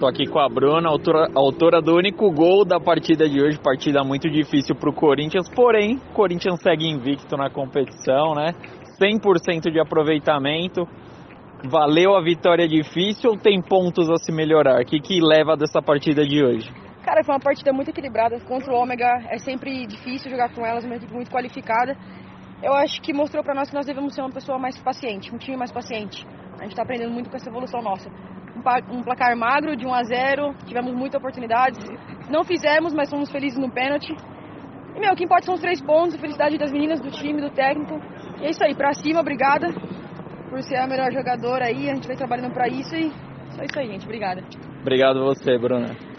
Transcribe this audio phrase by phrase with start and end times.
[0.00, 4.02] Tô aqui com a Bruna, autora, autora do único gol da partida de hoje, partida
[4.02, 8.54] muito difícil para o Corinthians, porém, o Corinthians segue invicto na competição, né?
[8.98, 10.88] 100% de aproveitamento.
[11.68, 14.80] Valeu a vitória difícil ou tem pontos a se melhorar?
[14.80, 16.72] O que, que leva dessa partida de hoje?
[17.04, 18.40] Cara, foi uma partida muito equilibrada.
[18.48, 21.94] Contra o Ômega é sempre difícil jogar com elas, uma equipe muito qualificada.
[22.62, 25.36] Eu acho que mostrou para nós que nós devemos ser uma pessoa mais paciente, um
[25.36, 26.26] time mais paciente.
[26.58, 28.10] A gente está aprendendo muito com essa evolução nossa
[28.90, 31.78] um placar magro de 1 a 0 tivemos muitas oportunidades.
[32.28, 34.14] Não fizemos, mas fomos felizes no pênalti.
[34.94, 37.40] E, meu, o que importa são os três pontos, a felicidade das meninas, do time,
[37.40, 38.00] do técnico.
[38.40, 39.68] E é isso aí, pra cima, obrigada
[40.48, 41.88] por ser a melhor jogadora aí.
[41.88, 43.10] A gente vai trabalhando para isso e
[43.50, 44.04] só isso aí, gente.
[44.04, 44.42] Obrigada.
[44.80, 46.09] Obrigado você, Bruna.